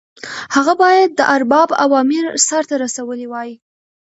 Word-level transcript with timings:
هغه 0.55 0.73
باید 0.81 1.09
د 1.15 1.21
ارباب 1.35 1.69
اوامر 1.85 2.25
سرته 2.47 2.75
رسولي 2.83 3.27
وای. 3.29 3.49